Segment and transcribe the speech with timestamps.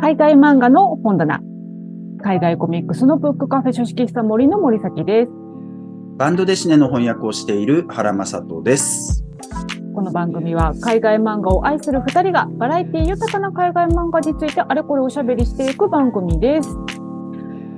[0.00, 1.40] 海外漫画の本棚。
[2.22, 5.30] 海外コミックスのブックカフェ書式室森の森崎です。
[6.16, 9.22] バンドデシネの翻訳をしている原正人です。
[9.94, 16.70] この番組は海外漫画を愛する二人がバラエティ豊かな海外漫画についてあれこれおしゃべりしていく番組です。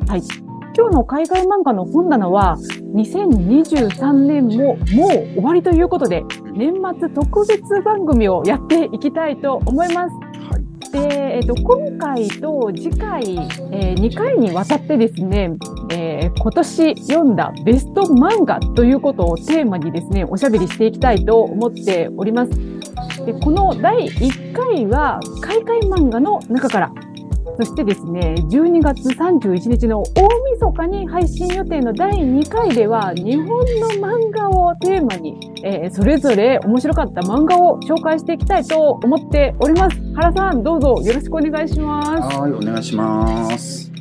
[0.07, 0.23] はい。
[0.77, 2.57] 今日の海外漫画の本棚は
[2.95, 6.23] 2023年ももう終わりということで
[6.54, 10.14] 年末特別番組をやっていきたいと思います。
[10.93, 13.22] で、えっと、今回と次回、
[13.72, 15.53] えー2回にわたってですね、
[15.90, 22.50] えー今年読んだベスト漫画ということをテーマにですね、おしゃべりしていきたいと思っております。
[23.25, 26.93] で、この第1回は海外漫画の中から、
[27.58, 39.97] そしてですね、12月31日の大晦日に配信予定の第2回では、日本の漫画をテーマに、えーそれぞれ面白かった漫画を紹介していきたいと思っております。
[40.14, 42.38] 原さん、どうぞよろしくお願いします。
[42.38, 43.92] はい、お願いします。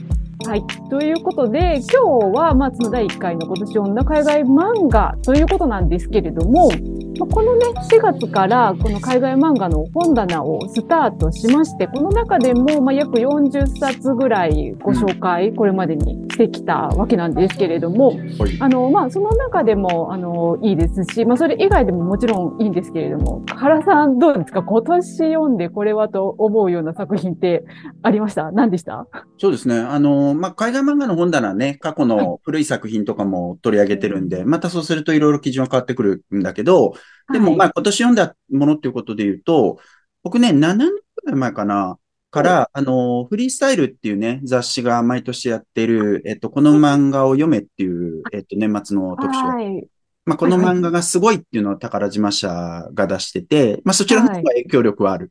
[0.47, 0.63] はい。
[0.89, 6.77] ということで、今日は、まあ、その第1回の今年読んだ海外漫画ということなんですけれども、まあ
[7.19, 18.57] このね、4月からこの海外漫画の本棚をスタートしまして、この中でも、まあ、約40冊ぐらいご紹介、これまでにしてきたわけなんですけれども、はい。
[18.59, 24.63] あの、まあ、その中でも、あの、いいですし、まあ、それ以外でももちろんいいんですけれども、原さんどうですか？
[24.63, 27.63] 今年読んでこれはと思うような作品って
[28.01, 28.51] ありました？
[28.51, 29.05] 何でした？
[29.37, 29.77] そうですね。
[29.77, 32.07] あの、まあ、海外漫画の本棚ね、過去はい。
[32.07, 36.93] の古い作品とかも取り上げてるんで、またそうするといろいろ基準は変わってくるんだけど、
[37.31, 39.79] でも、まあ、あ、今年読んだものっていうことで言うと、
[40.23, 41.97] 僕ね、7年くらい前かな、
[42.31, 49.41] から、あの、フリースタイルっていうね、雑誌が毎年やってる、えっと、この漫画を読めっていう、えっと、年末の特集。
[49.41, 49.87] がはい。
[50.25, 55.29] まあ、この漫画がすごいっていうのを宝島社が出してて、まあ、そちらの方が影響力はある。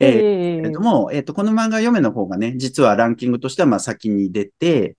[0.00, 4.96] えーえけれども、えっと、この漫画読めの方がね、実はランキングとしてはまあ先に出て、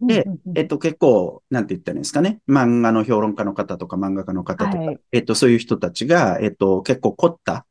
[0.00, 2.40] で、えっと、結構、なんて言ったらいいんですかね。
[2.48, 7.66] 漫画の評論家の方とか漫画家の方とか、はいえっと、そういう人たちが、えっと、結構凝った、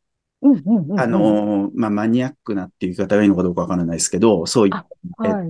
[0.98, 4.86] あ、のー、まあ、マニアックなっていう言い方がいいのかどうかわからないですけど、そういうあ、
[5.24, 5.48] えはい。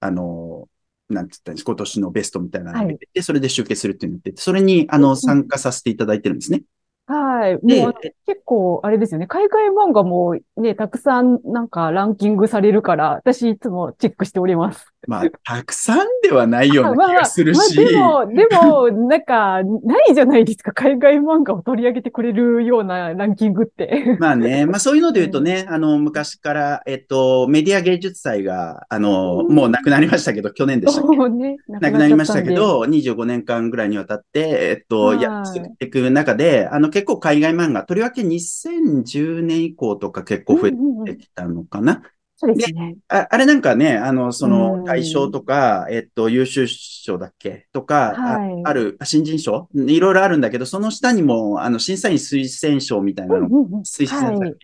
[0.00, 0.68] あの、
[1.08, 6.62] なんて言ったんです今年のベストみたいなのはいが出てて、それで集計するっていうのってて、それに、あの、参加させていただいてるんですね。
[7.06, 7.58] はい。
[7.64, 7.94] でもう、
[8.26, 9.28] 結構、あれですよね。
[9.28, 14.92] 海外漫画もね、たくさんなんかランキングされるから、私いつもチェックしております。
[15.06, 20.72] まあ、たくさんではないようまあな気がするし、まあ、でも、でも、なんか、ないじゃないですか。
[20.74, 24.16] 海外漫画を取り上げてくれるようなランキングって。
[24.18, 31.28] まあね、まあそういうので言うとね、あの、昔から、えっと、メディア芸術祭が、あの、うんもうなくなりましたけど、去年でしたっけ？
[31.30, 31.56] ね。
[31.68, 42.02] ななくなりましたけど、25年間ぐらいにわたって、えっと、はいやっていく中で、あの、結構海外漫画、とりわけ2010年以降とか結構増えうんうんうんてきたのかな。
[42.38, 42.96] そうですね。
[43.08, 49.68] ああれなんかね、あの、そうの、ん大賞とか、えっと、優秀賞だっけとか、あはいある、新人賞？
[49.74, 54.54] いろいろあるんだけど、その下にも、あの、審査員推薦賞みたいなのうんうんうん推薦されはい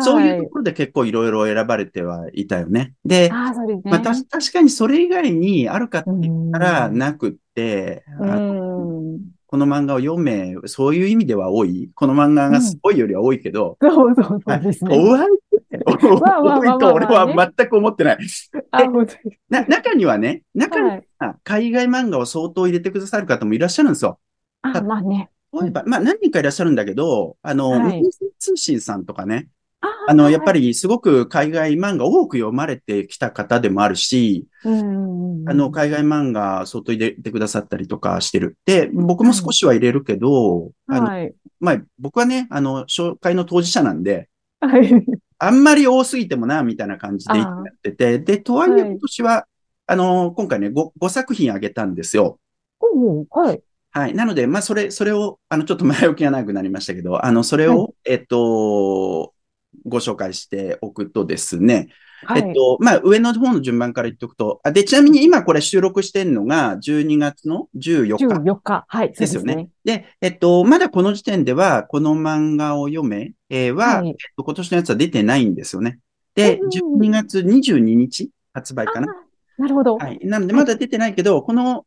[0.00, 2.94] そういうはいところで結構いろいろ選ばれてはいたよね。
[3.04, 3.82] で、あですね。
[3.84, 9.37] まあ、た確かにそれ以外にあるかって言ったらうんなくって、うあん。
[9.48, 11.90] この漫画を読め、そういう意味では多い。
[11.94, 14.94] この漫画がすごいよりは多いけど、そうそうそうですね。
[14.94, 18.18] 多いと俺は全く思ってない。
[18.72, 19.38] あ、本当に。
[19.48, 24.20] な中にはね、中には海外漫画を相当入れてくださる方もいらっしゃるんですよ。
[24.60, 25.30] あ、まあね。
[25.54, 28.02] 例えば、まあ何人かいらっしゃるんだけど、あの、はい
[28.38, 29.48] 通信さんとかね、
[29.80, 35.48] ああの、やっぱり、りすごく海外漫画多く読まれてきた方でもあるし、うん。
[35.48, 38.56] あの、海外漫画相当入れてくださったりとかしてる。
[38.64, 41.34] で、僕も少しは入れるけど、はい。
[41.60, 44.28] まあ、僕はね、あの、紹介の当事者なんで、
[44.60, 44.90] はい。
[45.38, 49.46] あんまり多すぎてもな、みたいな感じでやってて、で、とはいえはい今年は、
[49.86, 52.40] あの、今回ね、5、5作品あげたんですよ。
[52.80, 53.62] おおはい。
[53.90, 54.14] はい。
[54.14, 59.32] なので、まあ、それ、それを、あの、ちょっと前置きが長くなりましたけど、あの、それを、はえっと、
[59.84, 61.88] ご紹介しておくとですね、
[62.24, 62.42] はい。
[62.42, 68.84] えっと、まあ、上の方の順番から言っておくと、あで、ちなみに今これ収録してるのが12月の14日14日。
[68.88, 69.12] はい。
[69.12, 69.68] ですよね。。
[69.84, 75.98] で、えっと、まだこの時点では、この漫画を読め、えーは、はいえっと、今年のやつは出てないんですよね。
[76.34, 79.12] で、うん12月22日発売かな。
[79.12, 79.96] あなるほど。
[79.96, 80.18] はい。
[80.22, 81.84] なので、まだ出てないけど、この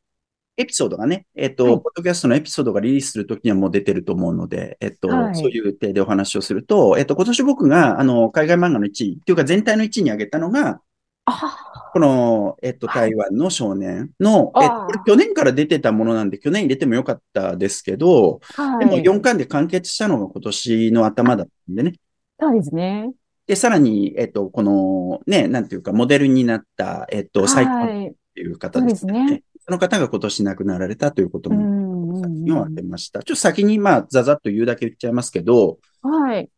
[0.58, 10.82] エピソードがね、えっと、はいポッドキャストのエピソードがリリースするときにはもう出てると思うので、えっと、はいそういう体でお話をすると、えっと、今年僕が、あの、海外漫画の1位、っていうか全体の1位に挙げたのが、
[11.26, 18.64] あこの、えっと、はい台湾の少年の、えっと、これ去年から出てたものなんで、去年入れてもよかったですけど、あ。
[18.64, 19.02] はでもい。
[19.02, 21.94] 4巻で完結したのが今年の頭だったんでね。
[22.40, 23.12] そうですね。
[23.48, 28.16] で、さらに、えっと、この、ね、なんていうか、モデルになった、えっと、最高っはい。
[28.34, 29.14] ていう方ですね。
[29.14, 33.24] そうですねその方が今年亡くなられたということうも、作品を当てました。
[33.24, 36.50] ちょっと先に、まあ、ざざっと言うだけ言っちゃいますけど、はい。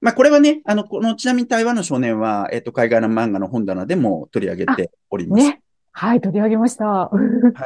[0.00, 5.44] まあ、これはね、あの、この、ちなみに台湾の少年は、えっと、海外の漫画の本棚でも取り上げております。
[5.44, 5.62] ね。
[5.92, 6.84] はい、取り上げました。
[7.08, 7.08] は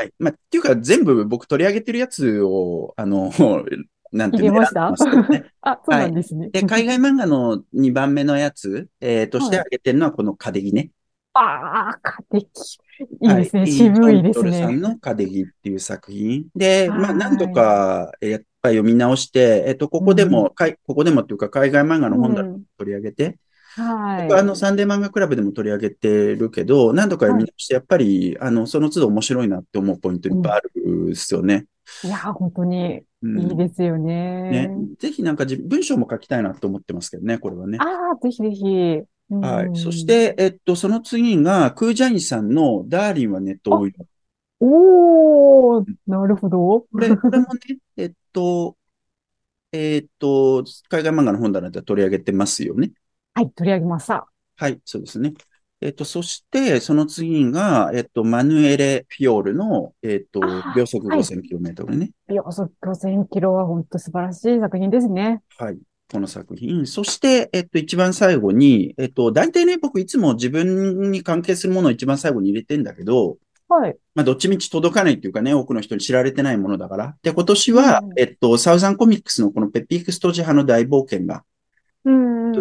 [0.05, 0.13] い。
[0.19, 3.33] まあ、っていうか、全部僕取り上げてるやつを、あの、
[4.13, 4.67] なんていうのね
[5.63, 6.51] あ、そうなんですね。
[6.51, 10.91] で、海外漫画の2番目のやつ、えーとして挙げてるのはこのカデギね。
[11.33, 12.79] ああ、家的。
[13.21, 13.61] いいですね。
[13.63, 14.81] はい渋いですイートントルさんね。
[14.81, 16.47] のカデギっていう作品。
[16.55, 23.39] で、まあ、はい何度か、えーやっぱり読み直して、えっと、ここでも、かいここでもっていうか、海外漫画の本棚うん取り上げて、
[23.77, 24.29] はい。
[24.29, 31.67] 僕あの、サンデー漫画クラブでも取り上げてるけど、何度か読み直して、やっぱり、あの、その都度面白いなって思うポイントいっぱいあるんですよね。
[32.03, 34.71] いや、本当にうんいいですよねね。。
[34.99, 37.79] ぜひなんか自文章も書きたいなと思ってますけどね、これはね。
[37.81, 37.85] あ
[38.15, 39.03] あ、ぜひぜひ。
[39.31, 39.71] うんはい。
[39.75, 43.99] そし、て、えっと、その次が、クージャインさんのダーリンはネットオイル。
[44.61, 46.59] おー、なるほど。
[46.59, 48.77] これ、これもね、 えっと、
[49.73, 52.93] えっと、海外漫画の本棚で取り上げてますよね。
[53.35, 54.27] はい、取り上げました。
[54.57, 55.35] はい、そうですね。
[55.83, 60.41] えっと、そして、その次が、えっと、マヌエレ・フィオールの、えっと
[60.75, 62.13] 秒速はい 5000km ね。
[62.31, 65.43] いや、そ5000キロは本当素晴らしい作品ですね。
[65.59, 65.79] はい。
[66.11, 66.87] この作品。
[66.87, 73.39] そして、えっと、一番最後に、えっと、大体ね、僕いつも自分に関係するものを一番最後に入れてんだけど、
[73.69, 73.97] はい。
[74.15, 77.17] まあ、どっちみち届かないっていうかね、多くの人に知られてないものだから。
[77.23, 81.43] で、今年はうん、えっと、サウザンコミックスのこのペピークストジ派の大冒険がうん。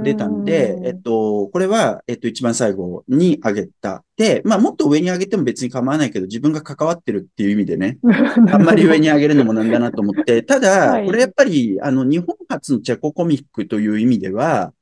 [0.01, 4.03] 出たんで、えっと、これは、えっと、一番最後に挙げた。
[4.17, 7.97] で、まあ、もっと上に上げても別に構わないけど、自分が関わってるっていう意味でね、
[8.51, 14.73] あんまり上に上げるのもなんだなと思って、たはだ、いこれやっぱり、あの、日本初のチェココミックという意味では、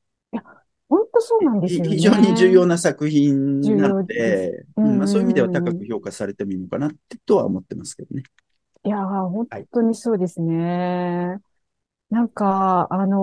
[0.88, 1.88] 本当そうなんですよね。
[1.90, 8.22] 非常に重要な作品なのでで、うんまあ、そういう意味ではうん高く評価されてもいいのかなってとは思ってますけどね。
[8.84, 11.40] いやー、本当にそうですね。
[12.14, 13.16] なんか、あの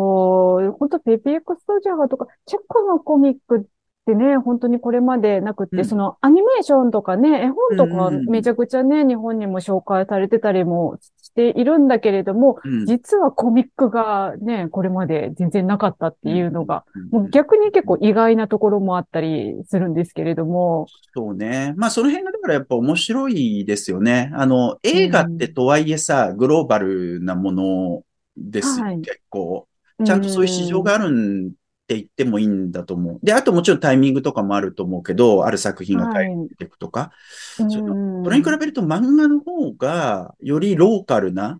[0.59, 3.61] ー本当ペピークストジャーとか、チェコのコミックっ
[4.05, 5.85] てね、本当にこれまでなくって、うん。
[5.85, 8.29] そのアニメーションとかね、絵本とかうんうんうん。
[8.29, 12.85] めちゃくちゃね、日本にも紹介されてたりもしているんだけれども、うん。
[12.85, 21.73] 実はコミックがね、これまで全然なかったっていうのが、うんもう逆に結構意外なところもあったりするんですけれども、そうね。
[21.77, 24.31] まあ、その辺がだからやっぱ面白いですよね。
[24.33, 28.03] あの、映画ってとはいえさ、グローバルなもの
[28.49, 29.67] ですよ、はい結構。
[30.03, 31.51] ちゃんとそういう市場があるんっ
[31.87, 33.19] て言ってもいいんだと思う。
[33.21, 37.11] で、あともちろんタイミングとかもあると思うけど、ある作品がはい大変出ていくとか。
[37.59, 41.59] うん、そそれに比べると漫画の方が、よりローカルな、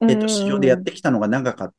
[0.00, 1.74] えっと、市場でやってきたのが長かっ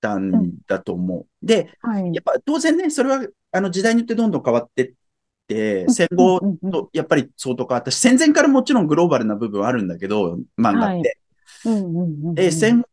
[0.00, 1.26] たんだと思う。
[1.46, 2.14] で、はい。
[2.14, 4.92] やっぱ当然ね、それは、あの時代によってどんどん変わってっ
[5.46, 6.40] て、戦後
[6.70, 11.18] とやっぱり相当変わったし、戦前からもちろんグローバルな部分はあるんだけど、漫画って。
[11.66, 12.84] うんうんうんうんで、戦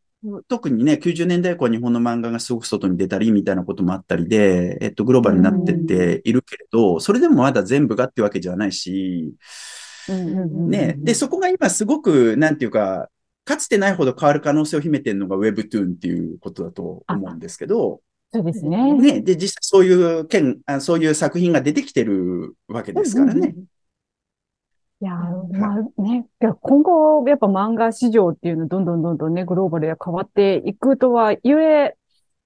[0.48, 9.34] 特にね、90年代以降は日本の漫画がすごく外に出たりみたいなこともあったりで、えっと、グローバルになってっているけれど、それでもまだ全部がってわけじゃないし、
[10.10, 13.10] うんうんうんうんね、で、そこが今すごく、なんていうか、
[13.46, 18.02] かつてないほど変わる可能性を秘めてるのが Webtoon っていうことだと思うんですけど、
[18.32, 18.94] そうですね。
[18.94, 23.56] ね、で、実際そういう件、あそういう作品が出てきてるわけですからね。
[25.02, 26.28] いやー、まあね、
[26.62, 31.96] 今後、やっぱ漫画市場っていうのどんどんどんどんね、グローバルで変わっていくとはゆえ、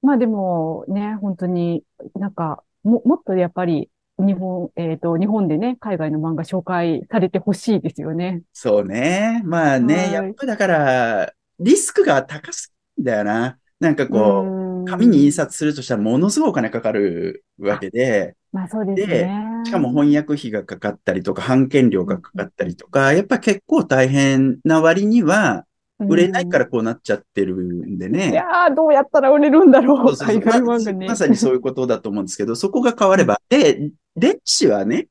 [0.03, 1.83] まあでもね、本当に
[2.13, 8.43] なんか、も、もっとやっぱり日本、えっと、日本でね、海外の漫画紹介されてほしいですよね。
[8.53, 9.41] そうね。
[9.45, 13.57] まあね、はいやっぱだから、リスクが高すぎんだよな。
[13.79, 19.61] なんかこう、う紙に印刷するとしたらものすごいお金かかるわけで、まあそうですでね。
[19.65, 25.65] しかも翻訳費がかかったりとか、版権料がかかったりとか、やっぱ結構大変な割には、
[25.99, 28.33] 売れないからこうなっちゃってるんでいね。
[28.33, 31.07] やー、どうやったら売れるんだろう、そうそうそうま。
[31.07, 33.41] まさにそういうことだと思うんですけど、そこが変われば。
[33.49, 35.07] で、電子はね、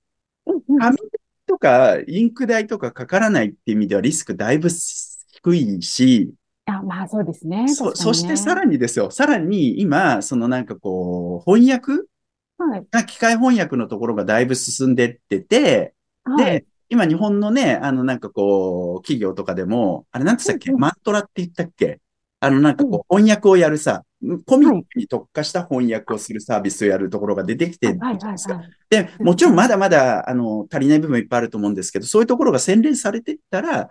[0.46, 0.98] うんうん紙
[1.46, 6.32] とかインク代とかかからないっていう意味ではリスクだいぶ低いし、
[6.66, 7.68] あ、まあそうですね。
[7.68, 12.04] そ、そしてさらにですよ、さらに今、そのなんかこう、翻訳
[12.70, 12.86] はい。
[12.90, 16.44] が機械翻訳のところがだいぶ進んでってて、はい。
[16.44, 20.80] で、今日本のね、あのなんかこう、企業とかでも、あれなんて言ったっけ、うんうん。
[20.80, 22.00] マントラって言ったっけ？
[22.40, 24.04] あのなんかこう、翻訳をやるさ、
[24.46, 28.18] コミックに特化した翻訳をするサービスをやるところが出てきてるはい。
[28.18, 28.34] じゃない。
[28.34, 28.62] ですか？
[28.90, 33.90] で、もちろんまだまだ、あの、足りない部分いっぱいあると思うんですけど、そういうところが洗練されていったら、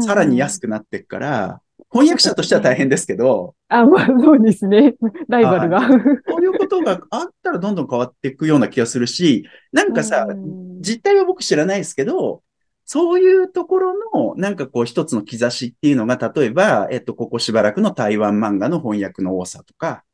[0.00, 1.60] さらに安くなっていくから、
[1.92, 4.94] 翻訳者としては大変ですけど、あ、まあそうですね。
[5.28, 5.80] ライバルが。
[5.88, 12.42] そういうことがあったらどんどん変わっていくような気がするし、なんかさ、うん実態は僕知らないですけど、
[12.86, 20.04] そういうところの、なんかこう一つの兆しっていうのが、例えば、えっと、ここしばらくの台湾漫画の翻訳の多さとか、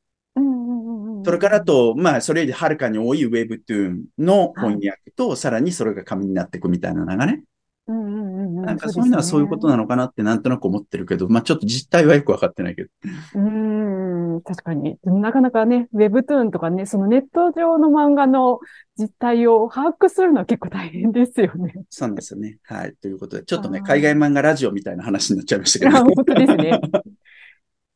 [1.25, 7.43] それからあと、まあ、それよりはるかに多いウェブトゥーンの翻訳と、さらにそれが紙になっていくみたいなのがね。
[7.89, 12.91] うんうんうんうんなんかそういうのはそういうことなのかなってなんとなく思ってるけど、まあちょっと実態はよくわかってないけど。
[13.35, 14.99] うーん、確かに。
[15.05, 18.59] なかなかね、ウェブトゥーンとかね、そのネット上の漫画の
[18.99, 21.75] 実態を把握するのは結構大変ですよね。
[21.91, 22.59] そうなんですよね。
[22.65, 22.95] はい。
[23.01, 26.05] ということで、ちょっとね、海外漫画ラジオみたいな話になっちゃいましたけあど。
[26.07, 26.81] 本当ですね。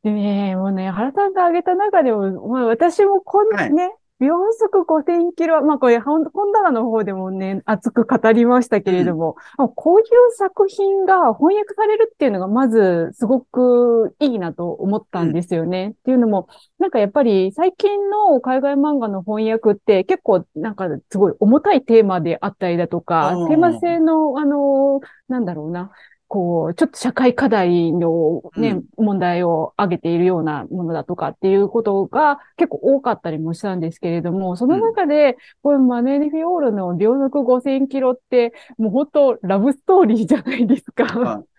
[0.03, 10.05] でね、もうね、原さんが挙げた中でも、まあ、私もこんはいね、秒速5000キロ、まあこれ本本棚の方でもね、熱く語りましたけれども、あこういう
[10.37, 15.89] 作品が翻訳されるっていうのがまずすごくいいなと思ったんですよね。
[15.89, 16.47] っていうのも、
[16.77, 24.99] なんかやっぱり最近の海外漫画の翻訳って結構なんかすごい重たいテーマであったりだとかうん、テーマ性のあの、
[25.29, 25.89] なんだろうな、
[26.31, 41.03] こう、ちょっと社会課題のね、問題を挙げているようなものだとかっていうことが結構多かったりもしたんですけれども、その中で、これマネーフィオールの秒速5000キロって、もう本当ラブストーリーじゃないですか。
[41.03, 41.45] はい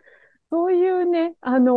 [0.50, 1.72] そういうね、あの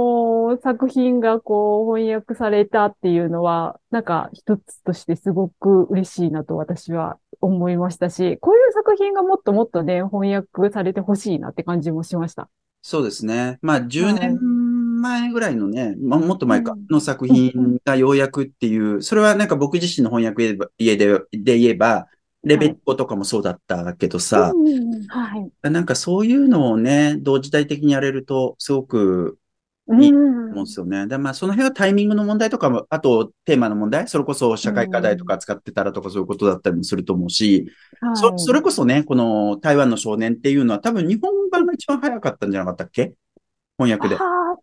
[0.58, 12.50] ー作品がこう翻訳されたっていうのは、なんか一つとしてすごく嬉しいなと私は思いましたし、こういう作品がもっともっとね、翻訳されてほしいなって感じもしました。
[12.88, 13.58] そうですね。
[13.64, 22.08] まあ、10はい年前ぐらいのね、まあ、もっと前かうん、の作品がようやくっていう、それはなんか僕自身の翻訳家でで言えば、
[22.44, 25.72] レベッコとかもそうだったけどさ、うんはい。
[25.72, 29.40] なんかそういうのをね、同時代的にやれると、すごく
[29.88, 31.06] うんいい思うんですよね。
[31.06, 43.14] で、まあ、その辺はタイミングの問題とかも、あとテーマの問題、それこそ社会課題とか使ってたらとかそういうことだったりもすると思うし、はいそ、それこそね、この台湾の少年っていうのは多分日本版が一番早かったんじゃなかったっけ？
[43.78, 44.16] 翻訳で。
[44.16, 44.58] ああ、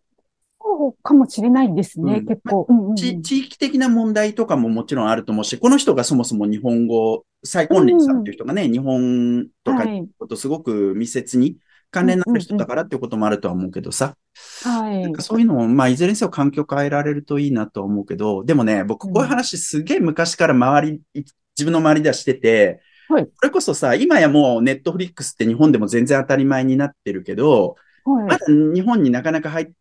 [0.61, 2.65] そうかもしれないですね、うん結構。
[2.67, 10.05] うんうんうんち地域的な問題とかももちろんあると思うし、この人がそもそも日本語、蔡金林さんっていう人がね、日本とかはい。
[10.27, 11.55] とすごく密接に
[11.91, 14.15] 関連のある人だからっていうこともあるとは思うけどさ、
[14.63, 15.01] はい。
[15.01, 15.21] なんか。
[15.21, 21.23] そういうのも、まあ、いずれにせよ環境変えられるといいなとは思うけど、でもね、僕、こういう話すげえ昔から周り、い
[21.55, 23.25] 自分の周りではしてて、はい。
[23.25, 27.75] これこそさ、今やもうネットフリックスって日本でも全然当たり前になってるけど、
[28.05, 28.25] はい。
[28.25, 29.71] まだ日本になかなか入っ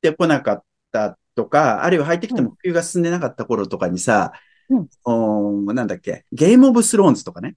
[0.00, 4.32] てこなかったとか、あるいは入ってきても普及が進んでなかった頃とかにさ、
[5.06, 7.56] うんなんだっけ、ゲームオブスローンズとかね、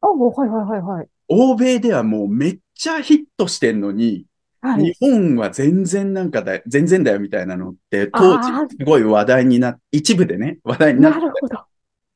[0.00, 1.08] あ、はいはいはいはい。
[1.28, 4.26] 欧米ではもうめっちゃヒットしてんのに、
[4.66, 4.84] はい。
[4.84, 11.54] 日本は全然なんかだ、全然だよみたいなのって、あ当ー時すごい話題にな、一部でね、話題になってなるほど。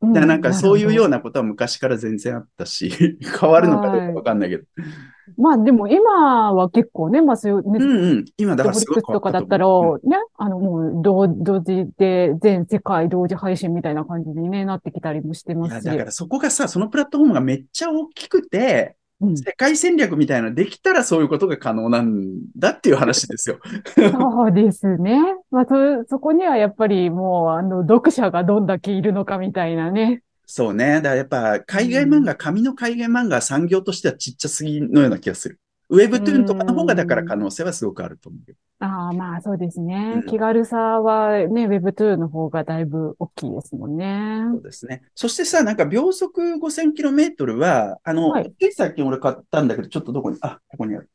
[0.03, 1.19] だからなんかそういうような。
[1.19, 2.89] なことは昔から全然あったし、
[3.41, 4.65] 変わるのかどうかわかんないけど。
[5.37, 8.25] まあでも今は結構ね、まあそういうネッうんうん。
[8.39, 15.85] 今だトからすごいとかだったら、ね、あのもう同同時で全世界同時配信みたいな感じにね、なってきたりもしてますし。
[15.85, 23.59] だからそこがさ、そのプラットフォームがめっちゃ大きくて、うん世界戦略みたいなのできたらそういうことが可能なんだっていう話ですよ。
[23.97, 25.21] そうですね。
[25.51, 30.23] まあそ、そこにはやっぱりもう、あの、読者がどんだけいるのかみたいなね。
[30.47, 30.95] そうね。
[30.97, 35.61] だからやっぱ海外漫画、紙の海外漫画は産業としてはちっちゃすぎのような気がする。
[35.91, 38.59] ウェブトゥーンとかの方がだから可能性はすごくあると思うけど。
[38.79, 40.23] ああ、まあそうですねうん。
[40.27, 44.45] 気軽さはね、Web2 の方がだいぶ大きいですもんね。
[44.53, 45.03] そうですね。
[45.17, 51.11] そしてさ、なんか秒速 5000km は、あの、はい最近俺買ったんだけど、ちょっとどこに、あ、ここにある。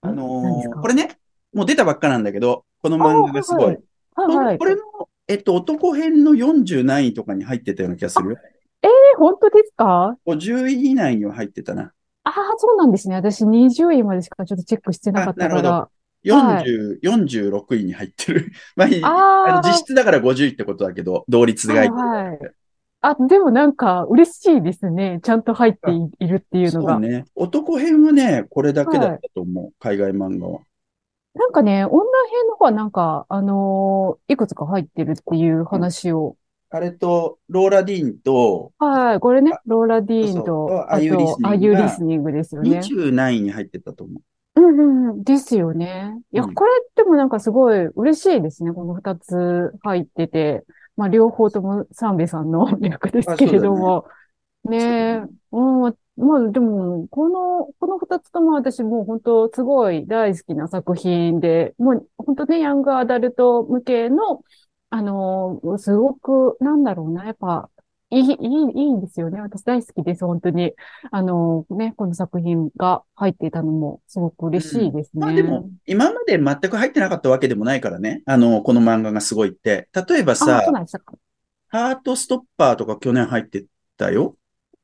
[0.00, 1.18] あ何のーこれね、
[1.52, 3.64] もう出たばっかなんだけど、この漫画がすごい。
[3.66, 3.76] はい
[4.16, 4.58] はいはい。
[4.58, 4.82] これの、
[5.28, 8.38] えっと、男編の40何位とかに入ってたような気がするよ。
[8.82, 8.88] え、
[9.18, 11.92] 本当ですか？50位以内には入ってたな。
[12.24, 13.14] ああ、そうなんですね。
[13.14, 15.88] 私20位までしかちょっとチェックしてなかったかあなるら。
[16.24, 18.50] 40、46位に入ってる。
[18.76, 19.02] まあ、いい
[19.68, 21.90] 実質だから50位ってことだけど、同率がいい。
[21.90, 22.38] はいはい
[23.06, 25.20] あ、でもなんか嬉しいですね。
[25.22, 26.94] ちゃんと入っていいるっていうのが。
[26.94, 27.26] そうね。
[27.34, 29.72] 男編はね、これだけだったと思う。
[29.78, 30.60] 海外漫画は。
[31.34, 32.00] なんかね、女
[32.30, 36.38] 編の方はなんか、あのーいくつか入ってるっていう話を。
[36.74, 42.78] あれと、ローラ・ディーンと、はい、これね、ローラ・ディーンと、ああゆリスニングと、があゆリスニングですよね。
[42.80, 44.20] 20何位に入ってたと思
[44.56, 44.60] う。
[44.60, 45.22] うんうんうん。
[45.22, 46.16] ですよね。
[46.32, 48.72] いや、うんこれでもなんかすごい嬉しいですね。
[48.72, 50.64] この二つ入ってて。
[50.96, 54.06] まあ、両方とも三兵衛さんの役ですけれども。
[54.64, 55.22] ねえ。
[55.52, 64.42] うん、まあでも、この、この二つとも私もう本当すごい大好きな作品で、もう本当ね、ヤングアダルト向けの、
[64.94, 67.68] あの、すごく、なんだろうな、やっぱ、
[68.10, 69.40] いい、いい、いいんですよね。
[69.40, 70.72] 私大好きです、本当に。
[71.10, 75.26] あの、ね、この作品が入っていたのもすごく嬉しいですね。
[75.26, 78.22] まあでも、今まで全く入ってなかったわけでもないからね。
[78.24, 79.88] あの、この漫画がすごいって。
[80.08, 80.62] 例えばあ、さ。
[81.66, 83.64] ハートストッパーとか去年入って
[83.96, 84.36] たよ。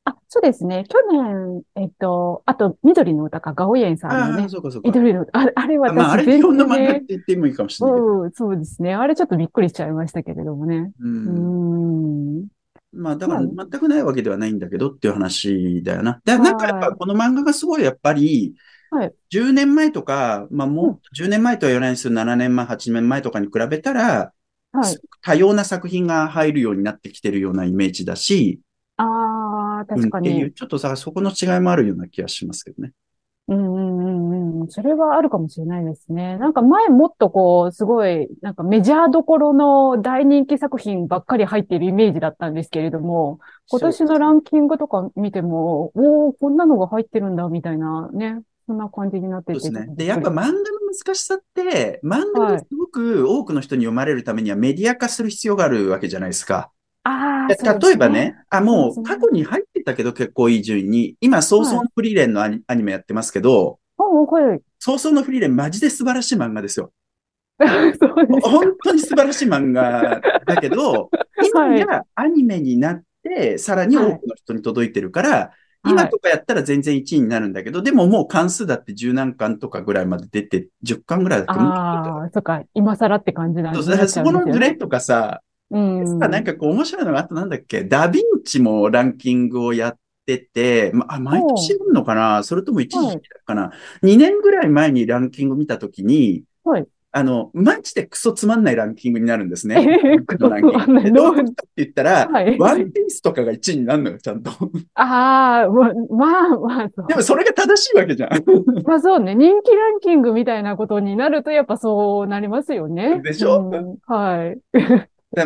[0.05, 0.85] あ、そうですね。
[0.89, 4.87] 去年、えっと、あと、緑の歌か、ガオイエンさんのね、そうかそうか。
[4.87, 8.21] 緑の歌、あれ、あれ私まあ、あれ全日本の漫画って然、言ってもいいかもしれないけど。
[8.21, 8.95] うん、そうですね。
[8.95, 10.91] あれちょっとびっくりしちゃいましたけれどもね。
[10.99, 11.07] う。
[11.07, 12.47] うんん。
[12.93, 16.19] まあ、だからま全くないわけではないんだけどっていう話だよな。
[16.25, 18.55] で、なんかやっぱこの漫画がすごいやっぱり、
[18.89, 19.13] はい。
[19.31, 24.33] 10年前とか、まあもう10年前とは言わないですけど、7年前、8年前とかに比べたら、
[24.73, 24.97] はい。
[25.21, 28.59] 多様な作品が入るようになってきてるようなイメージだし、
[28.97, 29.07] ああ、
[29.95, 30.53] 確かうんっていう、に。
[30.53, 32.91] ちょっとさ、そこの違いもあるような気がしますけどね。
[33.47, 34.67] うんうんうんうん。
[34.69, 36.37] それはあるかもしれないですね。
[36.37, 48.41] なんか前もっとこう、すごい、なんかメジャーどころの大人気作品ばっかり入っているイメージだったんですけれども、今年のランキングとか見ても、おお、こんなのが入ってるんだ、みたいなね。
[48.67, 49.59] そんな感じになってて。
[49.59, 49.95] そうですね。
[49.95, 56.71] で、やっぱ漫画の難しさって、漫画がすごく多くの人に読まれるためにはメディア化する必要があるわけじゃないですか。
[57.03, 66.91] ああ、でそうです例えばね、あ、もそう過去に入ってたけど結構いい順位に、今、早々のフリーレンのアニメやってますけど、おお、これ、早々のフリーレンマジで素晴らしい漫画ですよ。
[68.41, 71.09] 本当に素晴らしい漫画だけど、
[71.53, 75.51] 今やアニメになって、さらに多くの人に届いてるから、
[75.87, 84.31] 今とかやったら全然1位になるんだけど、でももう関数だって十何巻とかぐらいまで出て、10巻ぐらいだっけああ、そっか、今更って感じなんですよね。
[84.31, 85.41] このズレとかさ、
[85.71, 86.19] うん。
[86.19, 92.43] さなんかこう面白いのがあとなんだっけ、ダヴィンチもランキングをやってて、ま、あ、毎年やるのかな？
[92.43, 93.71] それとも一時期だかな、
[94.03, 99.99] ?2 年ぐらい前にランキング見たときに、はいあの、マジでクソつまんないランキングになるんですね。
[100.01, 104.49] えーこのランキングクソつまんないでどういうことかって言ったら、はいワンピースとかが1位になるのよ、ちゃんと。
[104.93, 108.31] ああ、ま、まあ、まあ、そうでもそれが正しいわけじゃん。
[108.85, 113.19] まあそうね、人気ランキングみたいなことになると、やっぱそうなりますよね。
[113.21, 113.59] でしょ？
[113.59, 114.57] うんはい。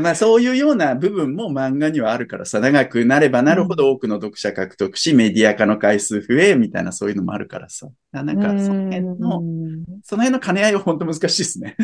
[0.01, 7.87] まあそういうような部分も漫画にはあるからさ、長くなればなるほど多くの読者獲得し、メディア化の回数増え、みたいなそういうのもあるからさ。
[8.11, 11.75] なんかその辺の、うんその辺の兼ね合いは本当難しいですね。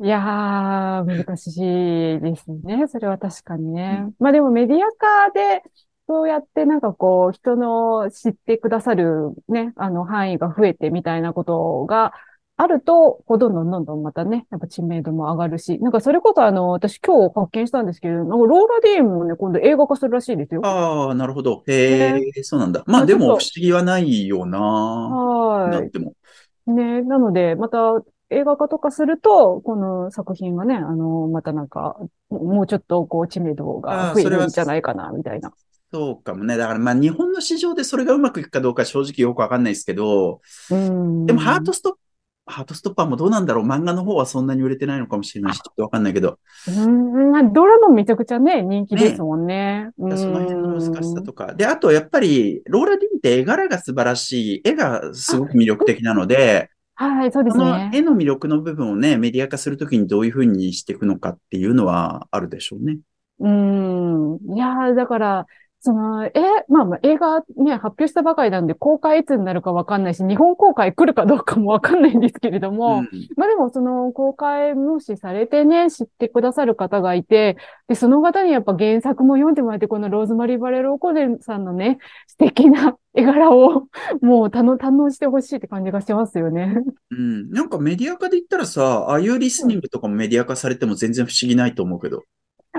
[0.00, 2.86] いやー、難しいですね。
[2.88, 4.06] それは確かにね。
[4.18, 5.62] まあでもメディア化で、
[6.08, 12.12] そうやってなんかこう、人の知ってくださるね、あの範囲が増えてみたいなことが
[12.62, 20.60] あると、こうどんどんどんどんまたね、やっぱ知名度も上がるし、なんかそれこそあの、私今日発見したんですけど、なんかローラ・ディーンもね、今度映画化するらしいですよ。
[20.64, 21.64] ああ、なるほど。
[21.66, 22.84] へえ、そうなんだ。
[22.86, 24.60] まあでも不思議はないよな。
[24.60, 26.14] はないっても。
[26.66, 31.96] ね、なので、また映画化とかすると、この作品がね、あの、またなんか、
[32.30, 35.52] もうちょっとこう知名度が増えるんじゃないかな、みたいな。
[35.92, 36.56] そうかもね。
[36.56, 41.26] だからまあ日本の市場でそれがうまくいくかどうか正直よくわかんないですけど、うん。
[41.26, 41.98] でもハートストップ、
[42.46, 49.90] ハートストッパーもどうなんだろう漫画の方はそんなに売れてないのかもしれないし、ちょっとわかんないけど、うん、まあ、ドラマめちゃくちゃね、人気ですもんね。
[49.96, 51.54] その辺の難しさとか。
[51.54, 57.90] で、あとやっぱり、ローラ・ディーンって絵柄が素晴らしい、絵がすごく魅力的なので、はい、そうですそのね。
[57.94, 62.98] 絵の魅力の部分をね、メディア化するときにどういうふうにしていくのかっていうのはあるでしょうね。
[63.40, 64.38] うん。
[64.54, 65.46] いやー、だから、
[65.84, 66.30] その、え、
[66.68, 77.56] まあまあ映画ね、発表したばかりなんで公開いつになるかわかんないし、日本公開来るかどうかもわかんないんですけれども、うんまあでもその公開もしされてね、知ってくださる方がいて、
[77.88, 83.88] で、その方にやっぱ原作も読んでもらって、このローズマリー・バレローコデンさんのね、 素敵な絵柄を
[84.20, 86.76] もう堪能、堪能してほしいって感じがしますよね。
[87.10, 87.50] うん。
[87.50, 92.22] なんかメディア化で言ったらさ、ああいうリスニングとかもメディア化されても全然不思議ないと思うけど。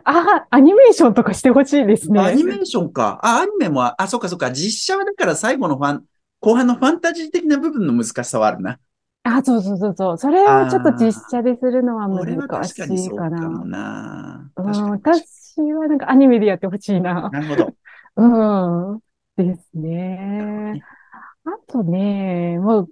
[0.03, 2.19] あ、アニメーションとかしてほしいですね。
[2.19, 3.19] アニメーションか。
[3.23, 4.51] あ、アニメも、あ、そっかそっか。
[4.51, 6.03] 実写はだから最後のファン、
[6.39, 8.79] 後半のファンタジー的な部分の難しさはあるな。
[9.23, 10.17] あ、そうそうそうそう。
[10.17, 14.51] それをちょっと実写でするのは難し確かにそういかもな。
[14.57, 14.89] うん。
[14.91, 17.29] 私はなんかアニメでやってほしいな。
[17.31, 17.73] なるほど。
[18.17, 18.99] うん。
[19.37, 20.83] ですね。
[21.45, 22.89] あとね、もう、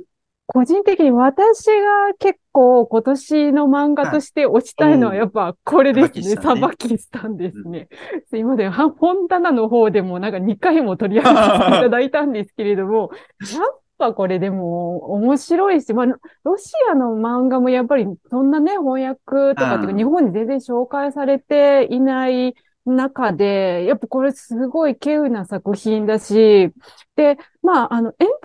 [0.54, 6.42] 個人的に私が結構今年の漫画として推したいのははいやっぱこれですね。
[6.42, 7.88] サバキスタンですね。
[8.30, 8.72] すいません。
[8.72, 13.12] は本棚の方でもなんか2回も取り上げさせていただいたんですけれども、
[13.54, 16.06] やっぱこれでも面白いし、まあ、
[16.44, 19.20] ロシアの漫画もやっぱりそんなね、翻訳
[19.56, 26.72] とかっていうかうん日本に全然紹介されていない中で、やっぱこれすごい稀有な作品だし、
[27.16, 28.36] で、まあ、あの、エンターテ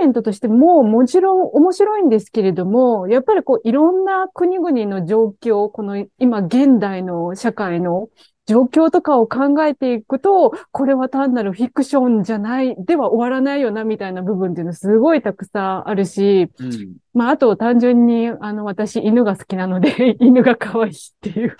[0.00, 8.08] インメントとしてももちろん面白いんですけれども、やっぱりこう、いろんな国々の状況、この今現代の社会の
[8.50, 21.56] 状況とかを考えていくと、これは単なるフィクションじゃない、では終わらないよな、みたいな部分っていうのすごいたくさんあるし、うん、まあ、あと単純に、あの、私、犬が好きなので 犬が可愛いっていう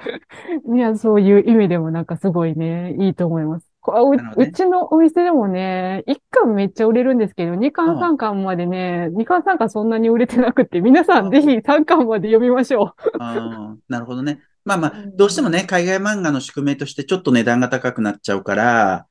[0.74, 3.70] いや、そういう意味でもなんかすごいね、いいと思います。
[3.86, 13.10] うね、うちのお店でもね、1巻めっちゃ売れるんですけど、2巻3巻までね、2巻3巻そんなに売れてなくて、皆さんぜひ3巻まで読みましょう。
[13.18, 14.40] ああ、なるほどね。
[14.64, 19.06] まあまあ、どうしてもね、海外漫画の宿命としてちょっと値段が高くなっちゃうから、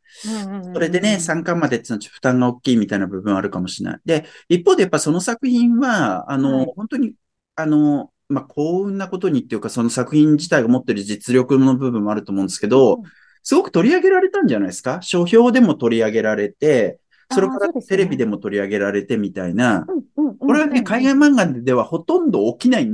[0.73, 3.99] それでね、3巻までっていうのは負担が大きいみたいな部分はあるかもしれない。
[4.05, 7.13] で、一方でやっぱその作品は、あの、はい、本当に、
[7.55, 13.01] あの、まあ、幸運なことにっていうか、その作品自体が持ってる実力の部分もあると思うんですけど、
[13.43, 15.01] すごく取り上げられたんじゃないですか？
[15.01, 16.99] 書評でも取り上げられて、
[17.31, 19.85] それからテレビでも取り上げられてみたいな、
[20.39, 22.89] これはね、海外漫画ではほとんど起きない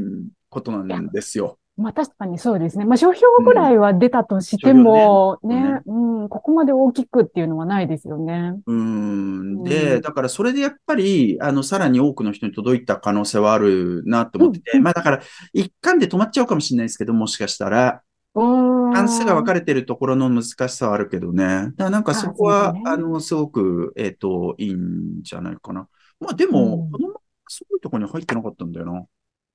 [0.49, 1.59] ことなんですよ。
[1.77, 2.85] まあ確かにそうですね。
[2.85, 8.59] まあ書評ぐらいは出たとしても、ね、ね、うん、ここまで大きくっていうのはないですよね。
[8.65, 9.63] うん。
[9.63, 15.21] で、だからそれでやっぱり、あの、さらに多くの人に届いた可能性はあるなと思ってて、うん、まあだから、
[15.53, 18.01] 一貫で止まっちゃうかもしれないですけど、もしかしたら、
[18.33, 21.45] 関数が分かれてるところの難しさはあるけどね。
[21.45, 25.87] だからなんかそこは、あね、あの、すごく、えっ、ー、と、いいんじゃないかな。
[26.19, 27.13] まあでも、うん、
[27.47, 29.05] すごいところに入ってなかったんだよな。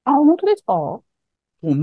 [0.04, 1.00] あ、本当ですか？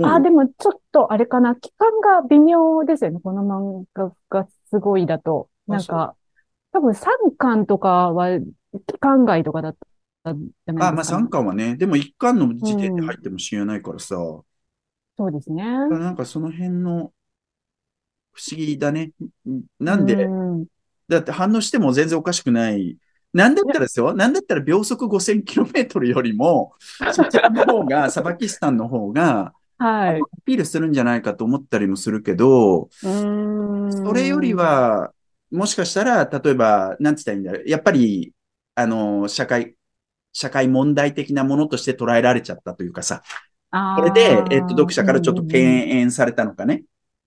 [0.03, 1.55] あ、でもちょっとあれかな。
[1.55, 3.19] 期間が微妙ですよね。
[3.21, 5.49] この漫画がすごいだと。
[5.67, 6.15] なんか、
[6.71, 8.39] 多分3巻とかは
[8.87, 9.77] 期間外とかだっ
[10.23, 11.77] たじゃないあ、まあ3巻はね。
[11.77, 14.15] でも1巻の時点で入ってもしれないからさ。
[14.15, 14.41] うん、
[15.17, 15.63] そうですね。
[15.63, 17.13] なんかその辺の
[18.33, 19.11] 不思議だね。
[19.79, 20.65] なんで、うん、
[21.07, 22.97] だって反応しても全然おかしくない
[23.33, 26.73] なんだったらですよ、なんだったら秒速 5000km よりも、
[27.13, 30.21] そちらの方が、 サバキスタンの方が、はい。
[30.21, 35.13] アピールするんじゃないかと思ったりもするけど、それよりは、
[35.51, 37.63] もしかしたら、例えば、なんて言ったらいいんだろう。
[37.67, 38.33] やっぱり、
[38.75, 39.75] あの、社会、
[40.33, 43.23] 社会問題的なものとして捉えられちゃったというかさ。
[43.71, 46.83] これで、えっと、読者からちょっと敬遠されたのかね。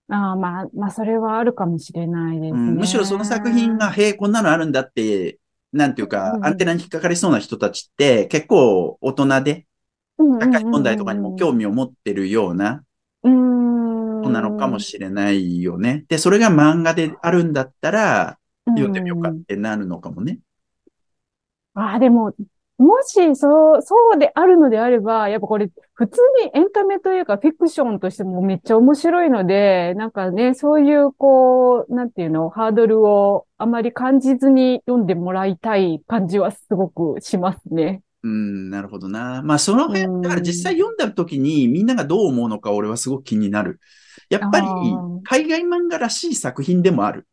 [0.09, 2.61] ああ、まあ、まあ、それはあるかもしれないですね。
[2.61, 5.39] うん、むしろその作品が、へえ、こんなのあるんだって、
[5.73, 9.67] なんていうか、アンテナに引っかかりそうな人たちって、結構大人で、
[10.19, 12.83] 社会問題とかにも興味を持ってるような、
[13.25, 16.05] そうなのかもしれないよね。
[16.09, 20.39] で、それが漫画であるんだったら、読んでみようかってなるのかもね。
[21.75, 22.35] ああ、でも、
[22.79, 38.03] もし、そう、そうであるのであれば、やっぱこれ、普通にエンタメというか、フィクションとしてもめっちゃ面白いので、なんかね、そういう、こう、なんていうの、ハードルをあまり感じずに読んでもらいたい感じはすごくしますね。
[38.25, 39.43] うん、なるほどな。
[39.43, 43.81] まあ、その辺、だから実際読んだ時にみんながどう思うのか俺はすごく気になる。
[44.29, 44.67] やっぱり、
[45.25, 47.27] 海外漫画らしい作品でもある。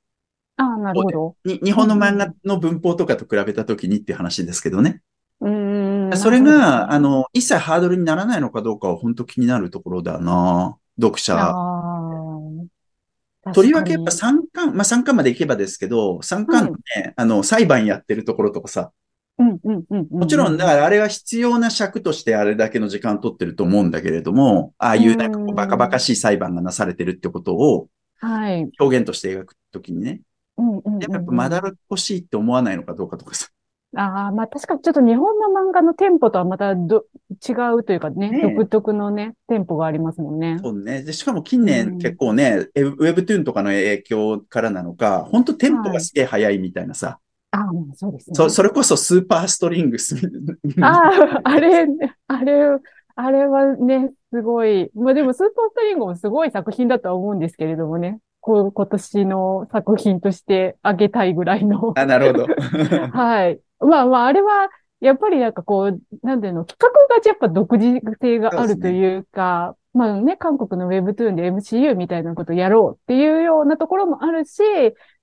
[0.58, 1.36] ああ、なるほど。
[1.46, 5.02] に日本の漫画の文法とかと比べた時にって話ですけどね。
[5.42, 6.12] うん。
[6.18, 10.76] それが、あの、一切ハードルにならないのかどうかは本当気になるところだな。
[11.00, 11.54] 読者。
[13.54, 16.74] とりわけやっぱ3巻、まあ3巻までいけばですけど、3巻ね、
[17.06, 18.92] うん、あの、裁判やってるところとかさ、
[19.40, 27.88] もちろん、だからあれは必要な尺としてあれだけの時間取ってると思うんだけれども、ああいうなんかこうバカバカしい裁判がなされてるってことを、
[28.20, 28.70] はい。
[28.80, 30.22] 表現として描くときにね、
[31.10, 33.48] やっぱまだらっこしいって思わないのかどうかとかさ。
[33.96, 37.06] ああ、まあ確かにちょっと日本の漫画のテンポとはまたど
[37.48, 40.60] 違うというかね、ね独特のね、テンポがありますもんね。
[40.62, 41.02] そうね。
[41.02, 47.20] で、しかも近年結構ね、うん、ウェブトゥーンとかの影響からなのか、本当テンポがすげえ速いみたいなさ。
[47.52, 48.36] はいああ、そうですね。
[48.36, 50.16] そ、それこそスーパーストリングス。
[50.82, 51.88] ああ、あれ、
[52.28, 52.54] あれ、
[53.16, 54.92] あれはね、すごい。
[54.94, 58.20] まあでもスーパーストリングもすごい作品だとは思うんですけれどもね。
[58.42, 61.94] こう今年の作品としてあげたいぐらいの。
[61.98, 62.48] あ、なるほど。
[63.12, 63.60] はい。
[63.80, 64.70] まあまあ、あれは、
[65.02, 74.62] やっぱりなんかこう、なんていうの、企画がやっぱ独自性があるというか、うね、まあね、韓国の Webtoon で MCU みたいなことをやろうっていうようなところもあるし、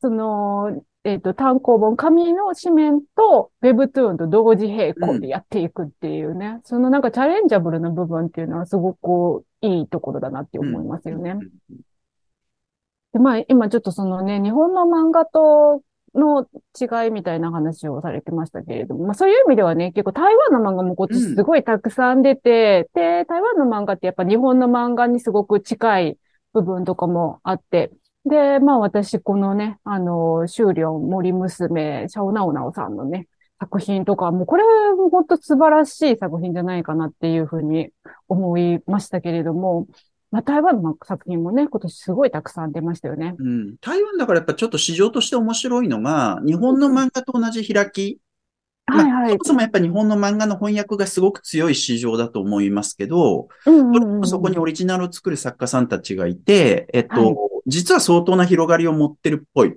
[0.01, 11.31] その、えっ、ー、と、単行本、紙の紙面と Webtoon と同時並行でやっていくっていうね、うん、そのなんかチャレンジャブルな部分っていうのはすごくいいところだなって思いますよね。
[11.31, 11.41] うん、
[13.13, 26.19] でまあ、今ちょっとそのね、日本の漫画との違いみたいな話をされてましたけれども、まあそういう意味ではね、結構台湾の漫画もこっちすごいたくさん出て、うん、で、台湾の漫画ってやっぱ日本の漫画にすごく近い
[26.53, 27.93] 部分とかもあって、
[28.27, 33.29] で、まあ私、このね、あの、修了森娘、シャオナオナオさんのね、
[33.61, 34.65] 作品とか、もうこれ
[34.97, 37.91] も本当素晴らしい作品じゃないかなっていうふうに
[38.29, 39.87] 思いましたけれども、
[40.33, 43.37] まあ台湾の作品もね、今年すごいたくさん出ましたよね。
[43.39, 43.77] うん。
[43.81, 48.19] 台湾だからやっぱちょっと市場として面白いのが、日本の漫画と同じ開き。
[48.87, 49.45] まあはいはいそも。
[49.45, 59.77] そもやっぱ日本の漫画の翻訳がすごく強い市場だと思いますけど、うんうんうんそこにオリジナルを作る作家さんたちがいて、えっと、はい実は相当な広がりを持ってるっぽい。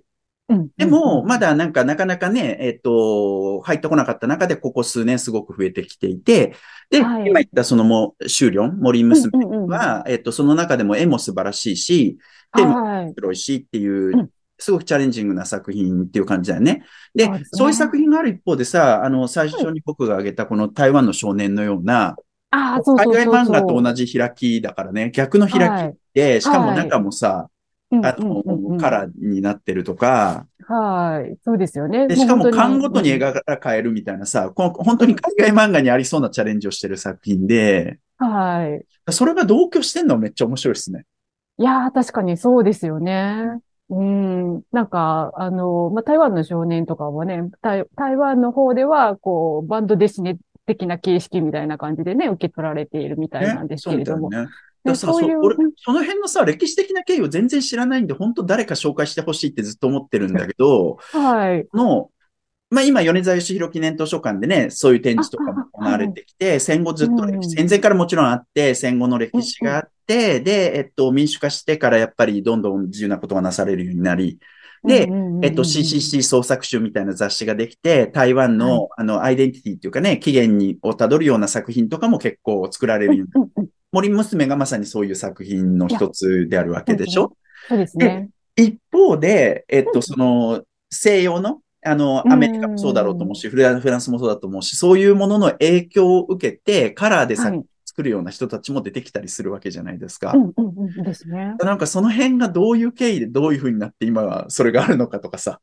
[0.50, 6.56] うんでも、うんまだなんかなかなかね、えっと、入ってこなかった中で、ここ数年すごく増えてきていて、
[6.90, 12.18] で、はい今言ったそのもう、修了、森娘うんうんうんは、えっと、その中でも絵も素晴らしいし、
[12.56, 13.14] テーマもはい面。
[13.14, 14.30] 白いしっていう、うん
[14.62, 16.84] すごくチャレンジングな作品っていう感じだよね。
[17.16, 22.18] で、そうねいう作品がある一方でさ、あの、最初に僕が挙げたこの台湾の少年のような、
[22.52, 23.24] ああ、そうそうそうそう。
[23.24, 27.59] 海外漫画と同じ開きだからね、逆の開きで、しかも中もさ、うん
[27.92, 31.36] あの、うんうんうんカラーになってるとか、はい。
[31.44, 32.08] そうですよね。
[32.08, 39.12] で、しかもう本当巻ごとに絵が変えるみたいなさ、この本当に海外漫画にありそうなチャレンジをしてる作品で、はい。
[39.12, 41.06] それが同居してんのはめっちゃ面白いですね。
[41.58, 43.48] いやー、確かにそうですよね。
[43.90, 44.62] うん。
[44.72, 54.24] なんか、あの、まあ、台湾の少年とかはね、台、台湾の方では、こう、バンドデシネ的な形式みたいな感じでね、受け取られているみたいなんですけれども。
[54.24, 54.52] そうだよね。
[54.90, 61.68] ださ、そう俺その辺のさ、歴史的な経緯を全然知らないんで、本当誰か紹介してほしいってずっと思ってるんだけど、はい。
[61.74, 62.12] の、
[62.72, 67.44] まあ今、米沢義弘記念図書館でね、そういう展示とかも行われてきて、戦後ずっとうん。
[67.44, 74.40] 戦前からもちろんあって、戦後の歴史があって、で、えっと、民主化してからやっぱりどんどん自由なことがなされるようになり、
[74.84, 87.34] でうんうんうんうんえっと、CCC 創作集みたいな雑誌ができて、台湾の、あの、アイデンティティっていうかね、起源に、をたどるような作品とかも結構作られるようになるうんうん森娘がまさにそういう作品の一つであるわけでしょ？
[87.68, 88.30] そうですね。
[88.56, 97.66] 一方で、えっと、うんその、西洋の、あの、うんアメリカもそうだろうと思うし、フランフランスもそうだと思うし、そういうものの影響を受けて、カラーで作はい。
[97.86, 100.38] 作るような人たちも出てきたりするわけじゃないですかう。
[100.38, 101.56] んうんうんですね。
[101.60, 105.60] なんかその辺がどういう経緯でどういう風になって今はそれがあるのかとかさ、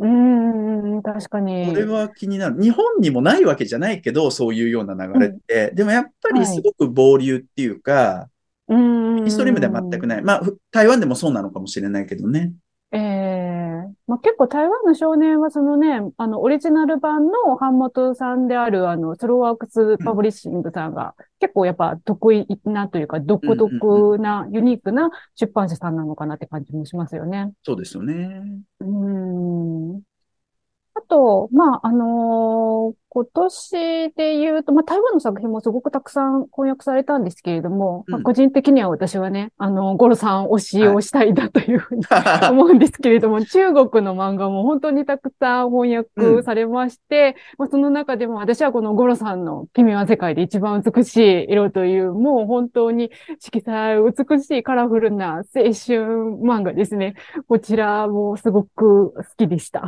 [0.00, 1.66] うんうんうん、確かに。
[1.68, 2.60] これは気になる。
[2.60, 5.72] 日本にもないわけじゃないけど、そういうような流れって。
[5.74, 8.28] でもやっぱりすごく暴流っていうか、
[8.68, 9.24] うん。
[9.24, 10.22] メインストリームでは全くない。
[10.22, 12.52] まあ、ふ台湾でもそうなのかもしれないけどね。
[12.92, 13.50] ええ
[14.10, 27.52] まあ、結構台湾の少年はそのね、あの、オリジナル版の版元さんである、あの、 Slowork Publishing さんが、結構やっぱ得意なというか、独特な、ユニークな出版社さんなのかなって感じもしますよね。
[27.62, 28.42] そうですよね。
[28.80, 28.90] うーん。
[28.90, 29.09] あ
[31.10, 55.72] と、まあ、あの今年で言うと、まあ、台湾の作品もすごくたくさん翻訳されたんですけれども、まあ、うん個人的には私はね、あの、ゴロさん推しをしたいだというふうには 思うんですけれども、中国の漫画も本当にたくさん翻訳されまして、まあ、その中でも私はこのゴロさんの君は世界で一番美しい色という、もう本当に色彩美しいカラフルな青春
[56.44, 57.14] 漫画ですね。
[57.48, 59.82] こちらもすごく好きでした。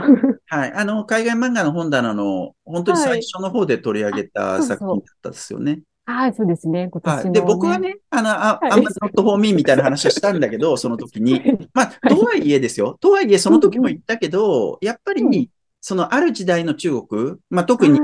[0.66, 0.72] い。
[0.74, 5.80] あの、海外漫画の本棚の、本当に最初の方で取り上げたはい作品だったですよね。
[6.04, 6.88] はい、そうですね。
[6.90, 7.32] 今年の、はい。
[7.32, 11.40] で、僕は、ね、あの、あ、はいあんまり not for me みたいな話をしたんだけど、 その時に。
[11.72, 12.98] まあ、とはいえですよ。
[13.00, 18.00] とはいえ、その時も言ったけど、やっぱうんり、そのある時代の中国、まあ、特に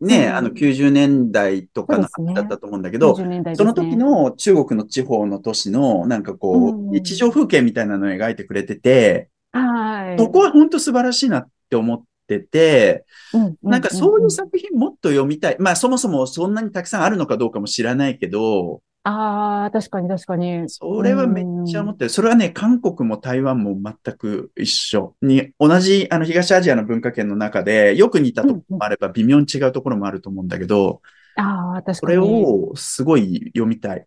[0.00, 2.08] ね、うんあの、90年代とかだ
[2.42, 3.68] ったと思うんだけど、90年代ですそね。
[3.68, 10.18] の時の中国の地方の都市の、なんかこう、うん日常風景みたいなのを描いてくれてて、はい。
[10.18, 15.56] そこは本当素晴らしいなって思ってて、うん、なんかそういう作品もっと読みたい。
[15.58, 20.68] まあそもそもそんなにたくさんあるのかどうかも知らないけど、ああ、確かに確かに。
[20.68, 22.10] それはめっちゃ思ってる。
[22.10, 31.02] それはね、韓国も台湾も全く一緒に、同じあの東アジアの文化圏の中で、よく似たところもあれば微妙に違うところもあると思うんだけど、
[31.36, 32.44] ああ、確それかに。
[32.44, 34.04] をすごい読みたい。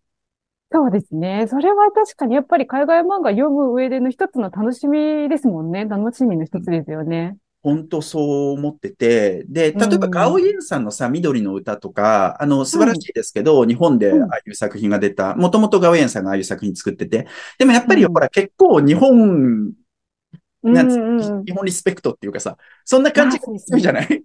[0.70, 1.48] そうですね。
[1.50, 5.86] それは確かにやっぱり海外漫画読む上での一つの楽しみですもんね。
[5.86, 7.38] 楽しみの一つですよね。
[7.62, 10.12] 本当そう思ってて、で、例えばうん。
[10.12, 14.24] ガオイエンさんのさ、緑の歌とか、あの、素晴らしいですけど、日本でうん。
[14.24, 18.14] ああいう作品が出た、もともとガオイエンさんがああいう作品作ってて、でもやっぱりうん。
[18.14, 19.74] ほら結構日本、
[20.64, 21.20] なんつうん。
[21.20, 24.24] うん日本リスペクトっていうかさ、そんな感じがするじゃない？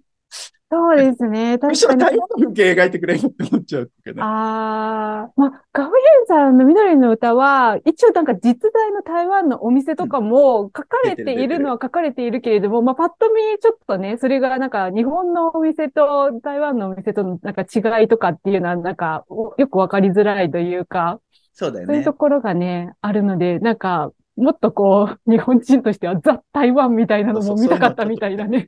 [0.71, 1.57] そうですね。
[1.61, 2.17] むしろ確かに。
[2.17, 4.23] 台湾の風景描いてくれよって思っちゃうっていうかね。
[4.23, 21.19] ああ、まあ、ガオイエンさんの緑の歌は、一応なんか実在の台湾のお店とかも書かれているのは書かれているけれども、まあ、パッと見ちょっとね、それがなんか日本のお店と台湾のお店とのなんか違いとかっていうのはなんかおよくわかりづらいというか、
[21.53, 22.13] そうだよねそういうと。
[22.13, 28.67] ころがね、あるので、なんか、もっとこう、日本人としてはザ・台湾みたいなのも見たかったみたいなね。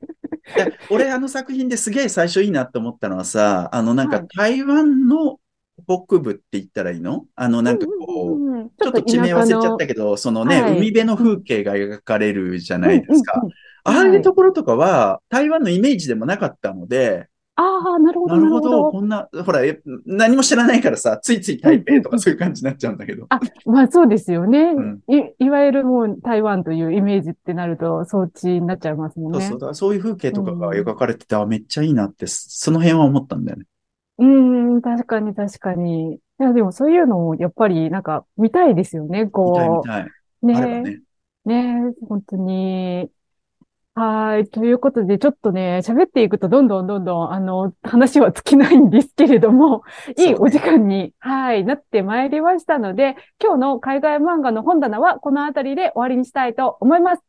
[0.90, 4.28] 俺、あの作品ですげえ最初いいなって思ったのはさ、あの、なんかはい。
[4.36, 5.40] 台湾の
[5.88, 7.26] 北部って言ったらいいの？
[7.36, 7.92] あの、なんかこ
[8.30, 8.70] う、うんうんうん。
[8.70, 10.78] ちょっと地名忘れちゃったけど、そのね、はい。
[10.78, 13.34] 海辺の風景が描かれるじゃないですか。
[13.36, 13.54] うんうんうん
[13.84, 18.86] ああいうところとかは、台湾のイメージでもなかったので、ああ、なるほど、なるほど。
[18.86, 23.28] こんな、ほら、え何も知らないからさ、ついつい台北とかそういう感じになっちゃうんだけど。
[23.30, 24.60] あ、まあそうですよね。
[24.76, 33.66] うんい、いわゆるもう台湾というイメージってなると、そっちになっちゃいますもんねそうそう、そういう風景とかが描かれてて、あ、めっちゃいいなって、その辺は思ったんだよね。
[34.18, 36.16] うーん、確かに確かに。
[36.16, 40.12] いや、でもそういうのもやっぱりなんか見たいですよね、見たいこ見たい。
[40.44, 41.02] ね。
[41.46, 43.12] ね、本当に。
[44.00, 44.48] はい。
[44.48, 49.82] ということで、ちょっとね、喋っていくとどんどんどんどん、あの、話は尽きないんですけれども、
[50.18, 57.24] いいお時間に、はい、なってまいりましたので、今日の海外漫画の本棚はこのあたりで終わりにしたいと思います。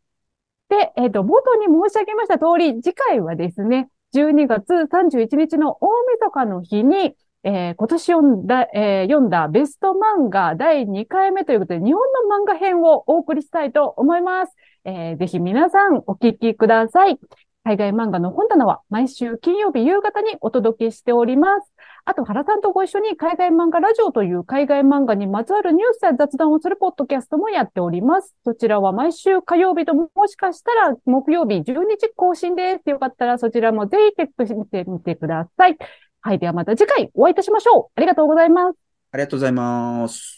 [0.68, 5.88] で、えっと、冒頭に申し上げました通り、次回はですね、12月31日の大
[6.20, 14.54] 晦日の日に、えー今年読んだ、えー読んだベスト漫画第2回目ということで、日本の漫画編をお送りしたいと思います。
[14.84, 17.18] えーぜひ皆さんお聞きください。
[17.64, 21.70] 海外漫画の本棚は毎週金曜日夕方にお届けしております。
[22.06, 28.34] あと、原さんとご一緒に海外漫画ラジオという海外漫画にまつわるニュースや雑談をするポッドキャストもやっております。
[28.44, 32.88] そちらは毎週火曜日ともしかしたら木曜日12日更新です。
[32.88, 35.76] よかったらそちらもぜひチェックしてみてください。
[36.22, 36.38] はい。
[36.38, 37.92] ではまた次回お会いいたしましょう。
[37.96, 38.78] ありがとうございます。
[39.12, 40.37] ありがとうございます。